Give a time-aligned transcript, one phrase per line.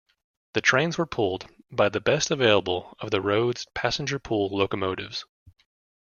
[0.53, 5.25] The trains were pulled by the best available of the road's passenger pool locomotives.